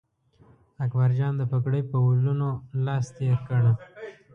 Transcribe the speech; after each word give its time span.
اکبرجان 0.85 1.33
د 1.37 1.41
پګړۍ 1.51 1.81
په 1.91 1.97
ولونو 2.05 2.49
لاس 2.85 3.05
تېر 3.17 3.37
کړ. 3.47 3.63